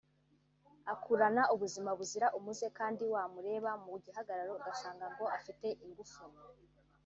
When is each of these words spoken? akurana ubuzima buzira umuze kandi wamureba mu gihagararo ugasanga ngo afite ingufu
akurana 0.93 1.43
ubuzima 1.53 1.91
buzira 1.99 2.27
umuze 2.37 2.65
kandi 2.77 3.03
wamureba 3.13 3.71
mu 3.83 3.93
gihagararo 4.03 4.51
ugasanga 4.59 5.05
ngo 5.13 5.25
afite 5.37 5.67
ingufu 5.85 6.21